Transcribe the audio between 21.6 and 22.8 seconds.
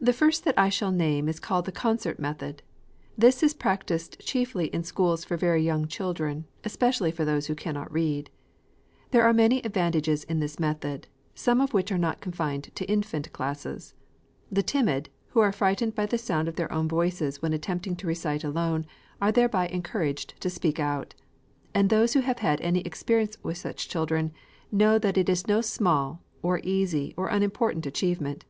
and those who have had any